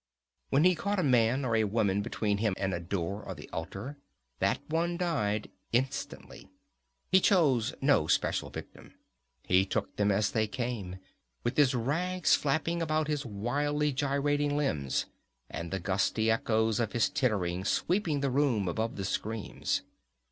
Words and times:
When 0.49 0.63
he 0.63 0.73
caught 0.73 0.97
a 0.97 1.03
man 1.03 1.45
or 1.45 1.55
a 1.55 1.63
woman 1.65 2.01
between 2.01 2.39
him 2.39 2.55
and 2.57 2.73
a 2.73 2.79
door 2.79 3.21
or 3.21 3.35
the 3.35 3.47
altar, 3.51 3.97
that 4.39 4.57
one 4.67 4.97
died 4.97 5.51
instantly. 5.73 6.49
He 7.11 7.19
chose 7.21 7.75
no 7.81 8.07
special 8.07 8.49
victim. 8.49 8.95
He 9.43 9.63
took 9.63 9.95
them 9.97 10.11
as 10.11 10.31
they 10.31 10.47
came, 10.47 10.97
with 11.43 11.55
his 11.55 11.75
rags 11.75 12.33
flapping 12.35 12.81
about 12.81 13.09
his 13.09 13.27
wildly 13.27 13.91
gyrating 13.93 14.57
limbs, 14.57 15.05
and 15.51 15.69
the 15.69 15.79
gusty 15.79 16.31
echoes 16.31 16.79
of 16.79 16.93
his 16.93 17.07
tittering 17.07 17.63
sweeping 17.63 18.21
the 18.21 18.31
room 18.31 18.67
above 18.67 18.95
the 18.95 19.05
screams. 19.05 19.83